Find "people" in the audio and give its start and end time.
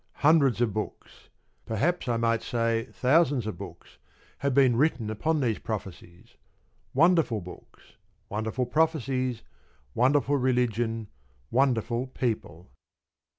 12.07-12.71